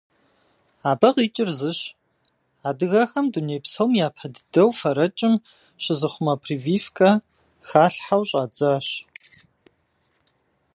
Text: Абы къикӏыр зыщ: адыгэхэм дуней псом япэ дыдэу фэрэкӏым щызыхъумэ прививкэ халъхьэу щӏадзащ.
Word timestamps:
Абы 0.89 1.09
къикӏыр 1.15 1.49
зыщ: 1.59 1.79
адыгэхэм 2.67 3.25
дуней 3.33 3.61
псом 3.63 3.91
япэ 4.07 4.25
дыдэу 4.33 4.69
фэрэкӏым 4.79 5.35
щызыхъумэ 5.83 6.33
прививкэ 6.41 7.09
халъхьэу 7.67 8.23
щӏадзащ. 8.29 8.87